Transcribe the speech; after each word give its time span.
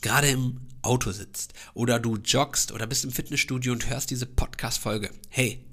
gerade 0.00 0.28
im 0.30 0.60
Auto 0.82 1.10
sitzt 1.10 1.54
oder 1.72 1.98
du 1.98 2.16
joggst 2.16 2.70
oder 2.70 2.86
bist 2.86 3.04
im 3.04 3.10
Fitnessstudio 3.10 3.72
und 3.72 3.88
hörst 3.88 4.10
diese 4.10 4.26
Podcast-Folge, 4.26 5.10
hey, 5.28 5.64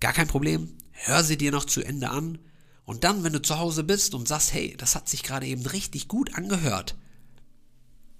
gar 0.00 0.12
kein 0.12 0.26
Problem, 0.26 0.76
hör 0.90 1.22
sie 1.22 1.36
dir 1.36 1.52
noch 1.52 1.64
zu 1.64 1.82
Ende 1.82 2.10
an 2.10 2.38
und 2.84 3.04
dann, 3.04 3.24
wenn 3.24 3.32
du 3.32 3.40
zu 3.40 3.58
Hause 3.58 3.82
bist 3.82 4.14
und 4.14 4.28
sagst, 4.28 4.52
hey, 4.52 4.76
das 4.76 4.94
hat 4.94 5.08
sich 5.08 5.22
gerade 5.22 5.46
eben 5.46 5.64
richtig 5.66 6.08
gut 6.08 6.34
angehört, 6.34 6.96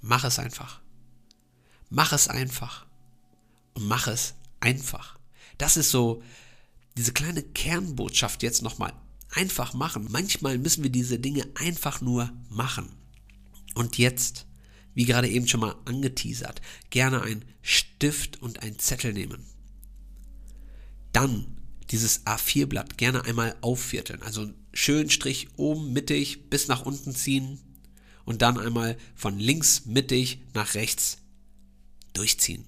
mach 0.01 0.25
es 0.25 0.39
einfach. 0.39 0.81
Mach 1.91 2.13
es 2.13 2.29
einfach. 2.29 2.87
Und 3.75 3.87
mach 3.87 4.07
es 4.07 4.35
einfach. 4.61 5.19
Das 5.59 5.77
ist 5.77 5.91
so 5.91 6.23
diese 6.97 7.13
kleine 7.13 7.43
Kernbotschaft 7.43 8.43
jetzt 8.43 8.63
nochmal. 8.63 8.93
Einfach 9.31 9.75
machen. 9.75 10.07
Manchmal 10.11 10.59
müssen 10.59 10.83
wir 10.83 10.91
diese 10.91 11.19
Dinge 11.19 11.47
einfach 11.57 12.01
nur 12.01 12.33
machen. 12.49 12.91
Und 13.75 13.99
jetzt, 13.99 14.47
wie 14.95 15.05
gerade 15.05 15.29
eben 15.29 15.49
schon 15.49 15.61
mal 15.61 15.75
angeteasert, 15.85 16.63
gerne 16.91 17.21
ein 17.23 17.45
Stift 17.61 18.41
und 18.41 18.63
ein 18.63 18.79
Zettel 18.79 19.13
nehmen. 19.13 19.45
Dann 21.13 21.64
dieses 21.91 22.27
A4-Blatt 22.27 22.99
gerne 22.99 23.25
einmal 23.25 23.57
aufvierteln. 23.61 24.23
Also 24.23 24.51
schön 24.73 25.11
Strich 25.11 25.49
oben 25.57 25.93
mittig 25.93 26.51
bis 26.51 26.69
nach 26.69 26.83
unten 26.83 27.15
ziehen 27.15 27.61
und 28.25 28.43
dann 28.43 28.59
einmal 28.59 28.97
von 29.15 29.39
links 29.39 29.85
mittig 29.87 30.41
nach 30.55 30.75
rechts 30.75 31.19
durchziehen. 32.13 32.65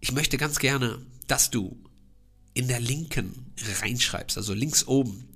Ich 0.00 0.12
möchte 0.12 0.38
ganz 0.38 0.58
gerne, 0.58 1.04
dass 1.26 1.50
du 1.50 1.76
in 2.54 2.68
der 2.68 2.80
linken 2.80 3.52
reinschreibst, 3.80 4.36
also 4.36 4.54
links 4.54 4.86
oben 4.86 5.28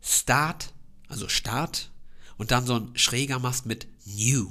Start, 0.00 0.72
also 1.08 1.28
Start 1.28 1.90
und 2.36 2.50
dann 2.50 2.66
so 2.66 2.74
ein 2.74 2.96
schräger 2.96 3.38
machst 3.38 3.66
mit 3.66 3.86
New. 4.06 4.50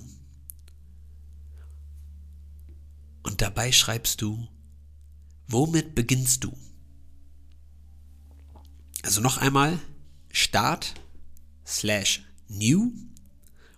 Und 3.24 3.41
dabei 3.41 3.72
schreibst 3.72 4.22
du, 4.22 4.47
womit 5.47 5.96
beginnst 5.96 6.44
du? 6.44 6.58
Also 9.07 9.22
noch 9.22 9.38
einmal 9.38 9.79
Start 10.34 10.95
slash 11.66 12.25
New 12.50 12.91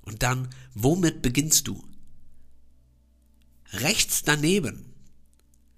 und 0.02 0.24
dann 0.24 0.50
womit 0.74 1.22
beginnst 1.22 1.68
du? 1.68 1.84
Rechts 3.72 4.24
daneben 4.24 4.92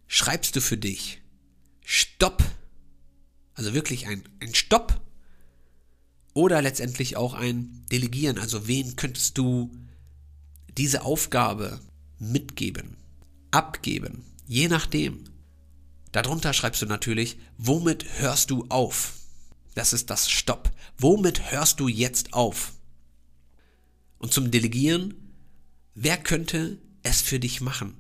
schreibst 0.08 0.56
du 0.56 0.62
für 0.62 0.78
dich 0.78 1.22
Stopp, 1.84 2.42
also 3.54 3.74
wirklich 3.74 4.08
ein, 4.08 4.24
ein 4.40 4.56
Stopp 4.56 5.02
oder 6.34 6.62
letztendlich 6.62 7.18
auch 7.18 7.34
ein 7.34 7.86
Delegieren, 7.92 8.38
also 8.38 8.70
wen 8.70 8.96
könntest 8.96 9.38
du 9.38 9.70
diese 10.78 11.02
Aufgabe 11.02 11.82
mitgeben, 12.20 12.96
abgeben, 13.52 14.24
je 14.48 14.70
nachdem. 14.70 15.26
Darunter 16.14 16.54
schreibst 16.54 16.82
du 16.82 16.86
natürlich, 16.86 17.38
womit 17.58 18.06
hörst 18.22 18.50
du 18.50 18.66
auf? 18.70 19.18
Das 19.74 19.94
ist 19.94 20.10
das 20.10 20.30
Stopp. 20.30 20.72
Womit 20.98 21.52
hörst 21.52 21.80
du 21.80 21.88
jetzt 21.88 22.34
auf? 22.34 22.74
Und 24.18 24.34
zum 24.34 24.52
Delegieren, 24.52 25.34
wer 25.96 26.18
könnte 26.18 26.78
es 27.04 27.22
für 27.22 27.40
dich 27.40 27.62
machen? 27.62 27.98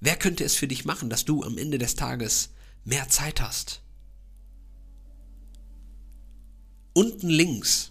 Wer 0.00 0.16
könnte 0.16 0.44
es 0.44 0.54
für 0.54 0.68
dich 0.68 0.84
machen, 0.84 1.08
dass 1.08 1.24
du 1.24 1.42
am 1.42 1.58
Ende 1.58 1.78
des 1.78 1.94
Tages 1.94 2.50
mehr 2.84 3.08
Zeit 3.08 3.40
hast? 3.40 3.82
Unten 6.92 7.28
links 7.28 7.90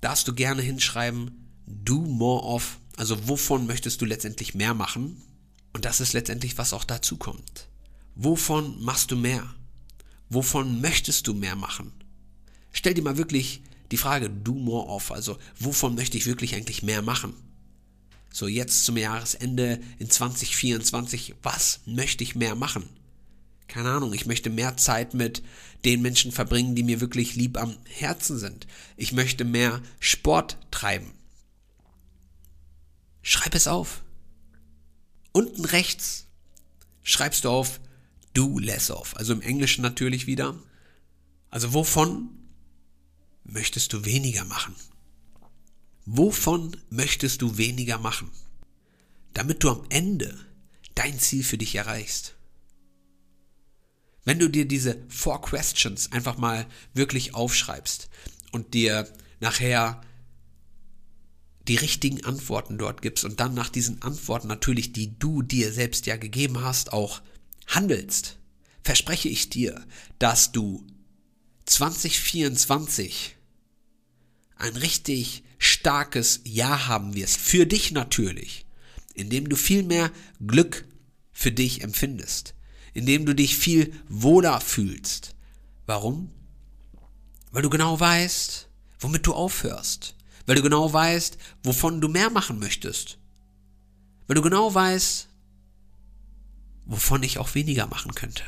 darfst 0.00 0.28
du 0.28 0.34
gerne 0.34 0.62
hinschreiben, 0.62 1.50
do 1.66 2.00
more 2.00 2.44
of, 2.44 2.78
also 2.96 3.28
wovon 3.28 3.66
möchtest 3.66 4.00
du 4.00 4.04
letztendlich 4.04 4.54
mehr 4.54 4.74
machen? 4.74 5.22
Und 5.72 5.84
das 5.84 6.00
ist 6.00 6.12
letztendlich, 6.12 6.56
was 6.56 6.72
auch 6.72 6.84
dazu 6.84 7.16
kommt. 7.16 7.68
Wovon 8.14 8.80
machst 8.82 9.10
du 9.10 9.16
mehr? 9.16 9.52
Wovon 10.28 10.80
möchtest 10.80 11.26
du 11.26 11.34
mehr 11.34 11.56
machen? 11.56 11.92
Stell 12.76 12.92
dir 12.92 13.02
mal 13.02 13.16
wirklich 13.16 13.62
die 13.90 13.96
Frage, 13.96 14.28
do 14.28 14.52
more 14.52 14.88
of, 14.88 15.10
also 15.10 15.38
wovon 15.58 15.94
möchte 15.94 16.18
ich 16.18 16.26
wirklich 16.26 16.54
eigentlich 16.54 16.82
mehr 16.82 17.00
machen? 17.00 17.32
So 18.30 18.46
jetzt 18.46 18.84
zum 18.84 18.98
Jahresende 18.98 19.80
in 19.98 20.10
2024, 20.10 21.36
was 21.42 21.80
möchte 21.86 22.22
ich 22.22 22.34
mehr 22.34 22.54
machen? 22.54 22.86
Keine 23.66 23.88
Ahnung, 23.88 24.12
ich 24.12 24.26
möchte 24.26 24.50
mehr 24.50 24.76
Zeit 24.76 25.14
mit 25.14 25.42
den 25.86 26.02
Menschen 26.02 26.32
verbringen, 26.32 26.74
die 26.74 26.82
mir 26.82 27.00
wirklich 27.00 27.34
lieb 27.34 27.56
am 27.56 27.74
Herzen 27.88 28.38
sind. 28.38 28.66
Ich 28.98 29.12
möchte 29.12 29.46
mehr 29.46 29.80
Sport 29.98 30.58
treiben. 30.70 31.12
Schreib 33.22 33.54
es 33.54 33.68
auf. 33.68 34.02
Unten 35.32 35.64
rechts 35.64 36.26
schreibst 37.02 37.46
du 37.46 37.48
auf 37.48 37.80
do 38.34 38.58
less 38.58 38.90
of, 38.90 39.16
also 39.16 39.32
im 39.32 39.40
Englischen 39.40 39.80
natürlich 39.80 40.26
wieder. 40.26 40.54
Also 41.48 41.72
wovon 41.72 42.36
möchtest 43.46 43.92
du 43.92 44.04
weniger 44.04 44.44
machen? 44.44 44.74
Wovon 46.04 46.76
möchtest 46.90 47.42
du 47.42 47.58
weniger 47.58 47.98
machen? 47.98 48.30
Damit 49.34 49.62
du 49.64 49.70
am 49.70 49.84
Ende 49.88 50.38
dein 50.94 51.18
Ziel 51.18 51.44
für 51.44 51.58
dich 51.58 51.74
erreichst. 51.74 52.34
Wenn 54.24 54.38
du 54.38 54.48
dir 54.48 54.66
diese 54.66 54.98
Four 55.08 55.40
Questions 55.42 56.10
einfach 56.10 56.36
mal 56.36 56.66
wirklich 56.94 57.34
aufschreibst 57.34 58.08
und 58.50 58.74
dir 58.74 59.08
nachher 59.40 60.00
die 61.68 61.76
richtigen 61.76 62.24
Antworten 62.24 62.78
dort 62.78 63.02
gibst 63.02 63.24
und 63.24 63.40
dann 63.40 63.54
nach 63.54 63.68
diesen 63.68 64.02
Antworten 64.02 64.48
natürlich, 64.48 64.92
die 64.92 65.18
du 65.18 65.42
dir 65.42 65.72
selbst 65.72 66.06
ja 66.06 66.16
gegeben 66.16 66.62
hast, 66.62 66.92
auch 66.92 67.22
handelst, 67.66 68.36
verspreche 68.82 69.28
ich 69.28 69.50
dir, 69.50 69.84
dass 70.18 70.52
du 70.52 70.86
2024 71.66 73.35
ein 74.56 74.76
richtig 74.76 75.44
starkes 75.58 76.40
Jahr 76.44 76.88
haben 76.88 77.14
wirst. 77.14 77.36
Für 77.38 77.66
dich 77.66 77.92
natürlich. 77.92 78.66
Indem 79.14 79.48
du 79.48 79.56
viel 79.56 79.82
mehr 79.82 80.10
Glück 80.46 80.86
für 81.32 81.52
dich 81.52 81.82
empfindest. 81.82 82.54
Indem 82.92 83.26
du 83.26 83.34
dich 83.34 83.56
viel 83.56 83.92
wohler 84.08 84.60
fühlst. 84.60 85.34
Warum? 85.86 86.30
Weil 87.52 87.62
du 87.62 87.70
genau 87.70 87.98
weißt, 87.98 88.68
womit 89.00 89.26
du 89.26 89.34
aufhörst. 89.34 90.14
Weil 90.46 90.56
du 90.56 90.62
genau 90.62 90.92
weißt, 90.92 91.38
wovon 91.62 92.00
du 92.00 92.08
mehr 92.08 92.30
machen 92.30 92.58
möchtest. 92.58 93.18
Weil 94.26 94.34
du 94.34 94.42
genau 94.42 94.74
weißt, 94.74 95.28
wovon 96.86 97.22
ich 97.22 97.38
auch 97.38 97.54
weniger 97.54 97.86
machen 97.86 98.14
könnte. 98.14 98.44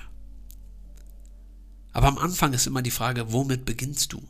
Aber 1.93 2.09
am 2.09 2.19
Anfang 2.19 2.53
ist 2.53 2.67
immer 2.67 2.83
die 2.83 2.91
Frage, 2.91 3.33
womit 3.33 3.65
beginnst 3.65 4.13
du? 4.13 4.23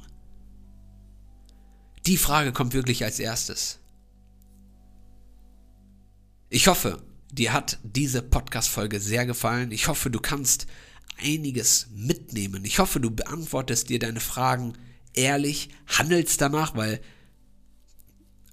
Die 2.09 2.17
Frage 2.17 2.53
kommt 2.53 2.73
wirklich 2.73 3.05
als 3.05 3.19
erstes. 3.19 3.81
Ich 6.49 6.67
hoffe, 6.67 7.03
dir 7.31 7.53
hat 7.53 7.79
diese 7.83 8.23
Podcast-Folge 8.23 8.99
sehr 8.99 9.27
gefallen. 9.27 9.73
Ich 9.73 9.89
hoffe, 9.89 10.11
du 10.11 10.19
kannst 10.19 10.67
einiges 11.23 11.89
mitnehmen. 11.95 12.65
Ich 12.65 12.79
hoffe, 12.79 12.99
du 12.99 13.11
beantwortest 13.11 13.91
dir 13.91 13.99
deine 13.99 14.21
Fragen 14.21 14.73
ehrlich, 15.13 15.69
handelst 15.87 16.41
danach, 16.41 16.75
weil 16.75 17.03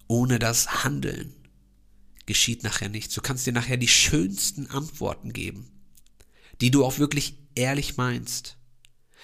ohne 0.07 0.38
das 0.38 0.84
Handeln 0.84 1.34
geschieht 2.25 2.62
nachher 2.62 2.90
nichts. 2.90 3.13
Du 3.13 3.22
kannst 3.22 3.48
dir 3.48 3.54
nachher 3.54 3.78
die 3.78 3.88
schönsten 3.88 4.68
Antworten 4.68 5.31
geben, 5.31 5.72
die 6.60 6.72
du 6.72 6.84
auch 6.84 6.98
wirklich 7.00 7.38
ehrlich 7.56 7.96
meinst. 7.96 8.57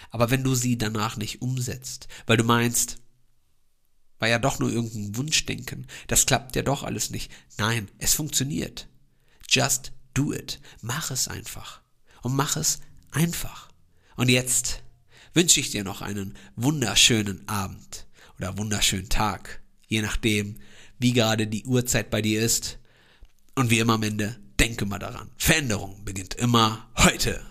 Aber 0.10 0.32
wenn 0.32 0.46
du 0.46 0.56
sie 0.56 0.78
danach 0.78 1.18
nicht 1.18 1.42
umsetzt, 1.42 2.08
weil 2.28 2.38
du 2.38 2.46
meinst, 2.46 3.02
war 4.22 4.30
ja 4.30 4.40
doch 4.40 4.60
nur 4.60 4.72
irgendein 4.72 5.18
Wunschdenken, 5.18 5.88
das 6.08 6.28
klappt 6.28 6.56
ja 6.56 6.62
doch 6.62 6.84
alles 6.84 7.10
nicht. 7.10 7.32
Nein, 7.58 7.90
es 7.98 8.14
funktioniert. 8.14 8.88
Just 9.50 9.92
do 10.14 10.32
it. 10.32 10.62
Mach 10.82 11.10
es 11.10 11.28
einfach. 11.28 11.82
Und 12.22 12.36
mach 12.36 12.56
es 12.56 12.82
einfach. 13.10 13.70
Und 14.16 14.30
jetzt 14.30 14.84
wünsche 15.34 15.60
ich 15.60 15.72
dir 15.72 15.84
noch 15.84 16.02
einen 16.02 16.38
wunderschönen 16.56 17.48
Abend 17.50 18.06
oder 18.38 18.58
wunderschönen 18.58 19.10
Tag, 19.10 19.62
je 19.88 20.02
nachdem, 20.02 20.60
wie 21.00 21.14
gerade 21.14 21.48
die 21.48 21.66
Uhrzeit 21.66 22.12
bei 22.12 22.22
dir 22.22 22.44
ist. 22.44 22.78
Und 23.56 23.72
wie 23.72 23.80
immer 23.80 23.94
am 23.94 24.04
Ende, 24.04 24.40
denke 24.60 24.86
mal 24.86 25.00
daran. 25.00 25.32
Veränderung 25.36 26.06
beginnt 26.06 26.36
immer 26.36 26.90
heute. 26.96 27.51